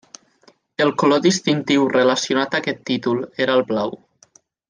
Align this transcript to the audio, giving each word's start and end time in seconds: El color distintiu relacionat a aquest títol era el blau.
El 0.85 0.93
color 1.01 1.21
distintiu 1.25 1.85
relacionat 1.91 2.57
a 2.57 2.61
aquest 2.65 2.81
títol 2.91 3.23
era 3.47 3.61
el 3.61 3.65
blau. 3.75 3.95